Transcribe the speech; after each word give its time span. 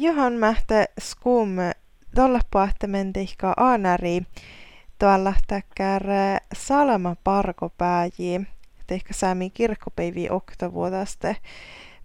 Johan 0.00 0.32
mähtä 0.32 0.86
skum 1.00 1.48
mendihka 2.86 3.54
aanari 3.56 4.20
tuolla 4.98 5.34
täkkär 5.46 6.02
salama 6.54 7.16
parkopääji 7.24 8.40
tehkä 8.86 9.12
saami 9.12 9.50
kirkkopäivi 9.50 10.30
oktovuodaste. 10.30 11.36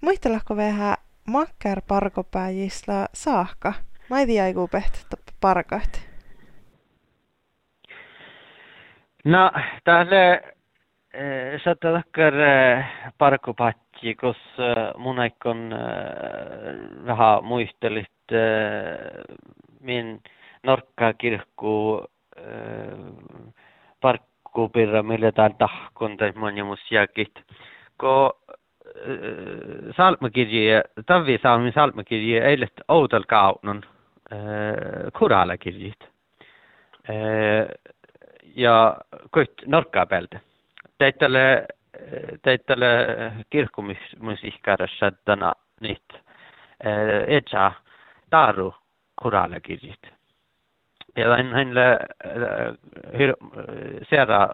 Muistelako 0.02 0.56
vähän 0.56 0.98
makkar 1.28 1.82
parkopääjisla 1.88 3.08
saakka? 3.14 3.74
Mä 4.10 4.20
ei 4.20 4.26
tiedä, 4.26 4.48
parkat. 5.42 6.02
No, 9.26 9.52
täällä 9.84 10.42
saattaa 11.64 11.92
takkar 11.94 12.34
parkopatji, 13.18 14.16
koska 14.16 14.94
mun 14.98 15.20
aikon 15.20 15.70
vähän 17.06 17.44
muistelit 17.44 18.10
min 19.80 20.22
norkka 20.64 21.14
kirkku 21.14 22.06
parkkupirra, 24.02 25.04
millä 25.04 25.32
täällä 25.32 25.56
tahkon 25.60 26.18
tai 26.18 26.34
monia 26.36 26.64
musiakit. 26.64 27.44
Ko 27.98 28.40
salmakirje, 29.98 30.84
tavi 31.06 31.40
saami 31.44 31.72
salmakirje, 31.72 32.42
eilet 32.48 32.74
outal 32.88 33.24
kaunun 33.28 33.84
kuraalakirjit. 35.20 36.10
Ja 38.56 38.98
koit 39.32 39.54
norkkaa 39.66 40.06
päältä 40.06 40.40
teit 40.98 41.18
tälle, 41.18 41.68
teit 42.42 42.66
tälle 42.66 42.88
kirkkumismusiikkarassa 43.50 45.12
tänä 45.26 45.54
nyt 45.82 46.04
eh, 46.14 47.38
etsä 47.38 47.72
taaru 48.30 48.76
kuralle 49.22 49.60
kirjit. 49.60 50.00
Ja 51.16 51.36
hän 51.38 51.52
hänelle 51.52 51.92
eh, 51.92 53.22
eh, 53.22 53.34
seera 54.10 54.50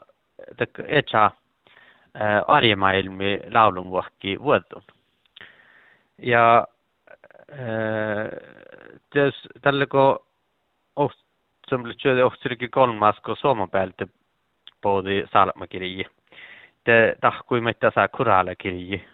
etsä 0.87 1.31
arjemailmi 2.47 3.39
laulun 3.53 3.89
vuokki 3.89 4.39
vuotun. 4.39 4.83
Ja 6.17 6.67
tällä 9.61 9.85
kun 9.85 10.19
som 11.69 11.83
blev 11.83 11.95
23 11.97 12.69
kolmask 12.69 13.29
och 13.29 13.37
sommarpälte 13.37 14.07
på 14.81 15.01
de 15.01 15.27
salmakeriet. 15.31 16.07
Salmakirji. 16.80 16.83
Te 16.83 17.16
tahkui 17.22 17.61
meitä 17.61 17.91
saa 17.95 18.08
kuraala 18.08 18.55
kirji. 18.55 19.05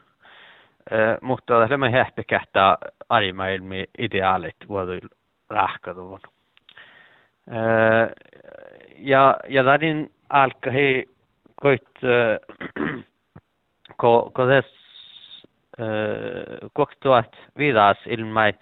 Mutta 1.22 1.60
tällä 1.60 1.78
me 1.78 1.92
hehpi 1.92 2.24
kähtää 2.24 2.78
arimaailmi 3.10 3.86
ideaalit 3.98 4.56
vuodun 4.68 5.10
rahkaduvun. 5.50 6.20
Ja, 8.98 9.38
ja 9.48 9.64
tärin 9.64 10.12
alkaa 10.30 10.74
he 10.74 11.04
koit 11.62 11.88
ko, 14.02 14.32
ko 14.34 14.48
kohtuvat 16.74 17.36
vidas 17.58 17.98
ilmai 18.06 18.54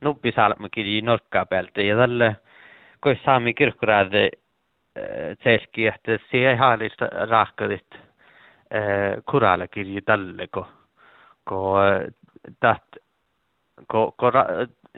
nuppi 0.00 0.32
salmakirji 0.32 1.02
norkkaa 1.02 1.46
päältä 1.46 1.82
ja 1.82 1.96
tälle 1.96 2.36
kun 3.02 3.16
saami 3.24 3.54
kirkkoraade 3.54 4.30
selki, 5.44 5.86
että 5.86 6.18
ei 6.32 6.56
haalista 6.56 7.06
rahkadit 7.06 7.86
kuraalakirji 9.30 10.00
tälle, 10.02 10.46
ko, 10.46 10.66
ko 11.44 11.74
tat, 12.60 12.84
ko, 13.86 14.14
ko 14.16 14.32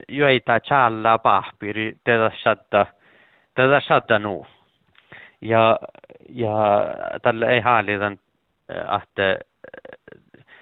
joita 0.09 0.61
challa 0.61 1.19
pahpiri, 1.19 1.97
tätä 2.05 2.31
shadda, 2.37 2.87
tätä 3.55 3.81
shadda 3.81 4.19
nu. 4.19 4.47
Ja, 5.41 5.79
ja 6.29 6.57
tälle 7.23 7.47
ei 7.47 7.61
haalitan, 7.61 8.19
että 8.69 9.39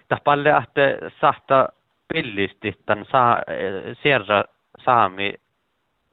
tapalle, 0.09 0.51
että 0.51 1.11
sahta 1.21 1.69
pillisti 2.09 2.75
tämän 2.87 3.05
saa, 3.11 3.43
sierra 4.03 4.45
saami 4.85 5.35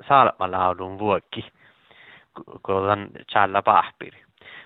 salmalaulun 0.07 0.99
vuokki, 0.99 1.51
kun 2.65 2.89
on 2.91 3.07
challa 3.31 3.61
pahpiri. 3.61 4.23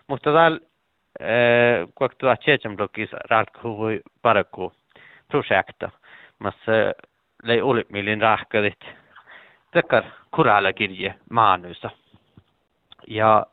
Mutta 0.07 0.33
täällä, 0.33 0.59
kun 1.95 2.09
tuo 2.17 2.35
Tjetsemblokis 2.35 3.09
ratkuvui 3.29 4.01
parku 4.21 4.73
projekta, 5.27 5.89
mutta 6.39 6.71
lei 7.43 7.61
ulipmilin 7.61 8.21
rahkadit, 8.21 8.79
tekar 9.71 10.03
kurala 10.35 10.73
kirje 10.73 11.15
maanuissa. 11.29 11.89
Ja 13.07 13.45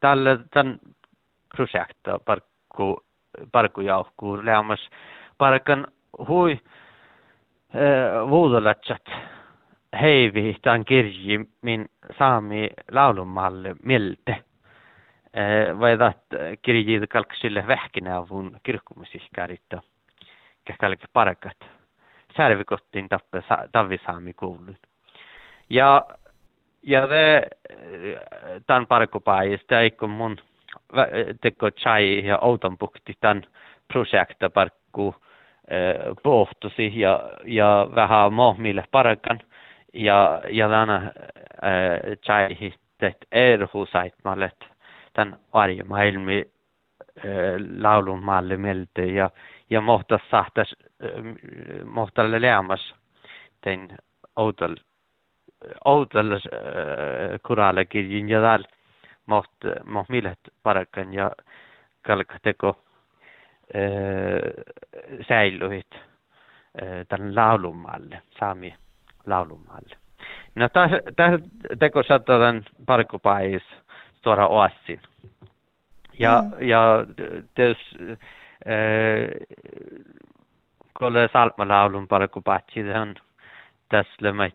tällä 0.00 0.38
tämän 0.50 0.78
projekta 1.56 2.18
parku, 2.24 3.04
parku 3.52 3.80
jauhkuu 3.80 4.44
leamas 4.44 4.90
parkan 5.38 5.86
hui 6.28 6.60
vuodolatsat 8.30 9.02
heivi 10.00 10.56
tämän 10.62 10.84
kirji 10.84 11.48
min 11.62 11.86
saami 12.18 12.70
laulumalle 12.90 13.76
mielte. 13.82 14.44
Vai 15.80 15.96
that 15.96 16.18
kirji 16.62 17.00
kalksille 17.08 17.66
vähkinä 17.66 18.16
avun 18.16 18.60
kirkkomusihkärittä. 18.62 19.82
Kähkälke 20.64 21.06
parakat. 21.12 21.56
Särvikottiin 22.36 23.08
tappe 23.08 23.42
tavisaami 23.72 24.32
kuulun. 24.32 24.76
Ja 25.70 26.06
ja 26.82 27.08
det 27.08 27.42
tämän 28.66 28.86
parkkopäijistä 28.86 29.80
eikö 29.80 30.06
mun 30.06 30.36
teko 31.40 31.70
chai 31.70 32.26
ja 32.26 32.38
autonpukti 32.40 33.14
tämän 33.20 33.42
projekta 33.92 34.50
parkku 34.50 35.14
pohtosi 36.22 37.00
ja, 37.00 37.30
ja 37.44 37.88
vähän 37.94 38.32
mohmille 38.32 38.84
parakan 38.90 39.40
ja, 39.92 40.42
ja 40.50 40.68
tänä 40.68 41.12
tjaihi 42.24 42.74
teet 42.98 43.26
erhusaitmallet 43.32 44.75
tämän 45.16 45.38
arjemaailmi 45.52 46.50
laulun 47.78 48.24
malli 48.24 48.56
melte 48.56 49.06
ja, 49.06 49.30
ja 49.70 49.80
mohtas 49.80 50.20
sahtas 50.30 50.74
mohtalle 51.84 52.40
leamas. 52.40 52.94
Tein 53.60 53.88
outal 54.36 54.76
outal 55.84 56.40
kuralle 57.46 57.84
kirjin 57.84 58.28
ja 58.28 58.40
täällä 58.40 58.68
moht 59.26 59.50
moht 59.84 60.08
millet 60.08 60.38
parakan 60.62 61.14
ja 61.14 61.30
kalka 62.02 62.38
teko 62.42 62.84
säilyit 65.28 65.90
tämän 67.08 67.34
laulun 67.34 67.76
malle 67.76 68.22
saami 68.38 68.74
laulumalle. 69.26 69.96
No 70.54 70.68
tässä 70.68 70.98
teko 71.78 72.02
saattaa 72.02 72.54
parkkupais 72.86 73.62
tuoda 74.22 74.46
oassin. 74.46 75.00
Ja, 76.18 76.42
mm. 76.42 76.68
ja 76.68 77.06
tietysti 77.54 77.98
kun 80.98 81.06
oli 81.06 81.28
salmalaulun 81.32 82.08
parkkupatsi, 82.08 82.82
se 82.82 82.98
on 82.98 83.14
tässä 83.88 84.12
lömät, 84.20 84.54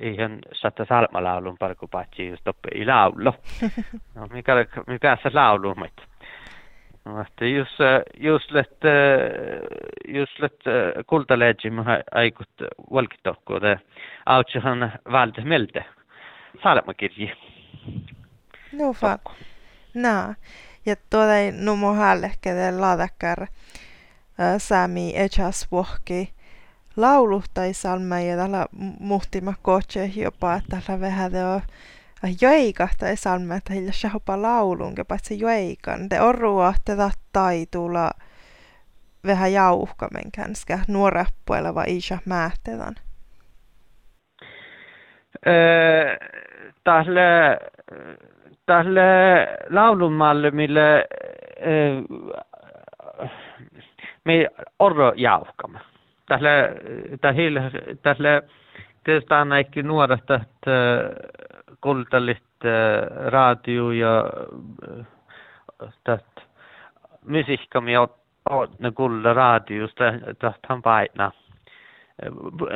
ihan 0.00 0.38
saattaa 0.52 0.86
salmalaulun 0.86 1.58
parkkupatsi 1.58 2.28
just 2.28 2.48
oppe 2.48 2.68
i 2.74 2.86
laulu. 2.86 3.34
No, 4.14 4.26
mikä, 4.32 4.66
mikä 4.86 5.18
se 5.22 5.30
laulu, 5.34 5.74
mutta 5.74 6.02
että 7.20 7.46
jos, 7.46 7.78
jos 8.20 8.50
let, 8.50 8.78
jos 10.08 10.38
let 10.38 10.60
kultaledji 11.06 11.70
mä 11.70 12.00
aikut 12.14 12.48
valkitokko, 12.92 13.60
det 13.60 13.80
autsahan 14.26 14.92
valde 15.12 15.42
melte. 15.44 15.84
Salmakirji. 16.62 17.32
No 18.72 18.92
faako. 18.92 19.32
Nää. 19.94 20.34
Ja 20.86 20.96
tuota 21.10 21.36
ei 21.36 21.52
numo 21.52 21.94
hällehkede 21.94 22.72
laadakkar 22.72 23.46
sami 24.58 25.12
echas 25.16 25.68
vuohki 25.70 26.34
laulu 26.96 27.42
tai 27.54 27.74
salma 27.74 28.20
ja 28.20 28.36
tällä 28.36 28.66
muhtima 29.00 29.54
koche 29.62 30.04
jopa, 30.04 30.54
että 30.54 30.80
tällä 30.86 31.00
vähän 31.00 31.32
on 32.24 32.34
joikahta 32.40 33.08
ei 33.08 33.16
salme, 33.16 33.56
että 33.56 33.72
heillä 33.72 33.92
shahopa 33.92 34.42
laulun, 34.42 34.94
jopa 34.96 35.18
se 35.22 35.34
joikan. 35.34 36.08
Te 36.08 36.20
orrua 36.20 36.74
te 36.84 36.92
taitulla 37.32 38.10
vähän 39.26 39.52
jauhka 39.52 40.08
menkänska 40.12 40.78
nuorappuella 40.88 41.74
vai 41.74 41.84
isä 41.88 42.18
määhtedan? 42.24 42.94
Tälle, 46.84 47.58
tälle 48.66 49.48
laulumalle, 49.70 50.50
mille 50.50 51.04
me 54.24 54.48
orro 54.78 55.12
jauhkamme. 55.16 55.78
tälle 56.26 56.74
tälle 57.20 57.70
tälle 58.02 58.42
tietysti 59.04 59.34
ehkä 59.58 59.82
nuoret 59.82 60.30
että 60.30 60.40
kultallit 61.80 62.42
radio 63.26 63.90
ja 63.90 64.24
tästä 66.04 66.42
on 68.50 68.68
ne 68.78 68.90
kuulla 68.90 69.32
radiosta 69.32 70.04
tähän 70.38 70.82
paina 70.82 71.32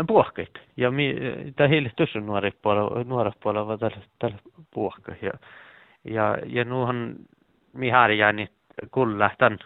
puhkait. 0.07 0.59
Ja 0.77 0.91
mi, 0.91 1.17
tämä 1.57 1.69
heille 1.69 1.91
tuossa 1.97 2.21
nuoret 2.21 2.63
puolella, 2.63 3.05
nuoret 3.05 3.35
puolella 3.43 3.79
tällä, 4.19 4.39
puhkait. 4.71 5.21
Ja, 6.07 6.39
ja, 6.47 6.65
nuuhan 6.65 7.17
mi 7.73 7.91
harjaani 7.91 8.49
kuulla 8.91 9.31
tämän 9.39 9.59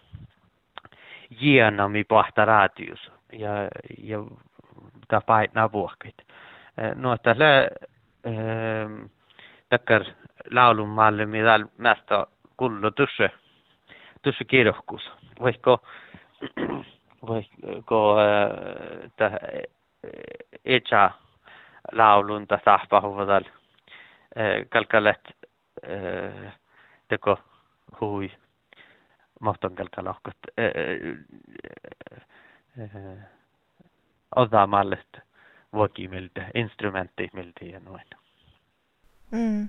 mi 1.89 2.05
pahta 2.05 2.45
radius. 2.45 3.13
Ja, 3.33 3.49
ja 3.99 4.19
tämä 5.09 5.21
painaa 5.21 5.69
puhkait. 5.69 6.15
No 6.95 7.17
tällä 7.19 7.69
takkar 9.69 10.05
laulun 10.51 10.89
malle, 10.89 11.27
mitä 11.27 11.61
mesta 11.79 12.27
kullo 12.57 12.91
tuossa 12.91 13.29
tuossa 14.23 14.45
kirjohkuus. 14.45 15.11
Voiko 15.41 15.83
voiko 17.29 18.17
ta 19.17 19.31
echa 20.65 21.11
laulun 21.93 22.47
ta 22.47 22.59
tahpahuvatal 22.65 23.45
kalkalet 24.69 25.21
teko 27.09 27.39
hui 28.01 28.31
mohton 29.41 29.75
kalkalahkot 29.75 30.37
osamallet 34.37 35.21
vokimiltä 35.73 36.47
instrumenttimiltä 36.55 37.65
ja 37.65 37.81
noin. 37.81 38.07
Mm. 39.31 39.69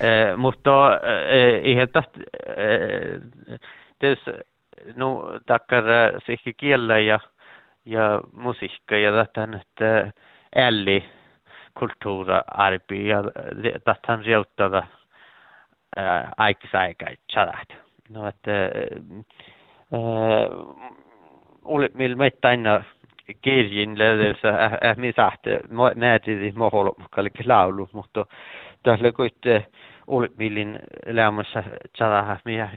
Eh, 0.00 0.36
mutta 0.36 1.00
eh, 1.28 1.64
ihan 1.64 1.88
tästä 1.88 2.20
eh, 2.56 3.20
tietysti 3.98 4.30
no 4.96 5.40
tackar 5.46 5.84
sich 6.26 6.42
kielä 6.56 6.98
ja 6.98 7.20
ja 7.84 8.20
musiikka 8.32 8.96
ja 8.96 9.26
tähän 9.26 9.54
että 9.54 10.12
älli 10.56 11.04
kulttuuriarbi 11.78 13.08
ja 13.08 13.22
tähän 13.84 14.24
riuttava 14.24 14.86
aikisaikai 16.36 17.16
chadat. 17.32 17.68
No 18.08 18.28
että 18.28 18.50
ulit 21.64 21.94
millä 21.94 22.16
meitä 22.16 22.48
aina 22.48 22.84
kirjin 23.42 23.98
löydössä 23.98 24.48
äh, 24.48 24.96
misahte 24.96 25.60
näetidi 25.94 26.52
moholo 26.52 26.94
kallik 27.10 27.46
laulu 27.46 27.88
mutta 27.92 28.26
tässä 28.82 29.12
kuitte 29.12 29.66
ulit 30.06 30.36
millin 30.36 30.78
lämmössä 31.06 31.64
chadah 31.96 32.40
miä 32.44 32.70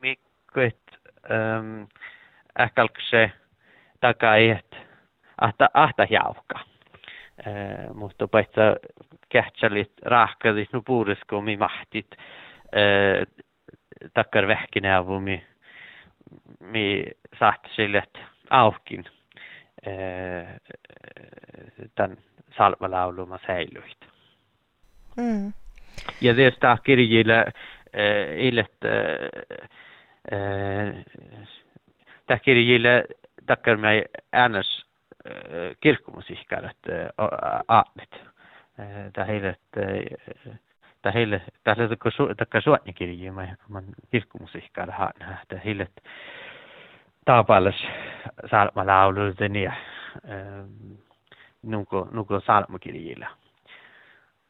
mikkuit 0.00 0.80
ähm, 1.30 1.82
ähkalkse 2.60 3.32
takaiet 4.00 4.76
ahta 5.40 5.68
ahta 5.74 6.06
jaukka. 6.10 6.60
Äh, 7.46 7.94
mutta 7.94 8.28
paitsa 8.28 8.76
kähtsälit 9.28 9.92
rahkadit 10.02 10.72
nu 10.72 10.82
puudesko 10.82 11.40
mi 11.40 11.56
mahtit 11.56 12.16
äh, 12.74 13.26
takkar 14.14 14.48
vähkinävu 14.48 15.20
mi 15.20 15.46
mi 16.60 17.04
sahti 17.38 17.68
sille 17.76 18.02
aukin 18.50 19.04
äh, 19.86 20.46
tämän 21.94 22.16
salmalauluma 22.56 23.38
säilyit. 23.46 24.06
Mm. 25.16 25.52
Ja 26.20 26.34
tietysti 26.34 26.66
kirjille 26.84 27.38
äh, 27.38 27.54
illet 28.36 28.76
äh, 28.84 29.68
tähkirjille 32.26 33.04
takkar 33.46 33.76
mig 33.76 34.04
annars 34.32 34.87
kirkkomusiikkarat 35.80 36.76
aatnet. 37.68 38.10
Tämä 39.12 39.24
heille, 39.26 39.56
tämä 41.02 41.12
heille, 41.12 41.42
tämä 41.64 41.74
heille 41.76 42.34
takkar 42.36 42.62
suotni 42.62 42.92
kirjii, 42.92 43.30
mä 43.30 43.56
man 43.68 43.84
kirkkomusiikkarat 44.10 44.94
haatna. 44.98 45.38
Tämä 45.48 45.60
heille 45.64 45.88
taapallas 47.24 47.74
salmalauluuten 48.50 49.56
ja 49.56 49.72
nuko, 51.62 52.08
nuko 52.10 52.40
salmakirjillä. 52.40 53.28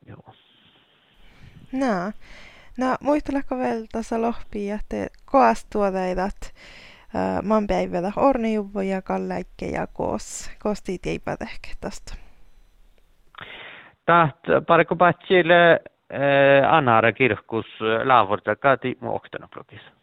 Joo. 0.06 0.34
No. 1.72 2.12
No, 2.78 2.96
muisteleko 3.00 3.58
vielä 3.58 3.86
tässä 3.92 4.22
lohpia, 4.22 4.74
että 4.74 4.96
koastuoteidat 5.24 6.36
äh, 6.42 6.52
man 7.42 7.66
päivällä 7.66 8.12
ornijuvo 8.16 8.80
ja 8.80 9.02
kalläikke 9.02 9.66
ja 9.66 9.86
koos, 9.86 10.50
koostit 10.62 11.06
eipä 11.06 11.36
ehkä 11.40 11.68
tästä. 11.80 12.14
Taht 14.06 14.38
pariko 14.66 14.96
patsille 14.96 15.72
äh, 15.72 16.74
anara 16.74 17.12
kati 18.56 18.98
muoktana 19.00 19.48
blogissa. 19.48 19.97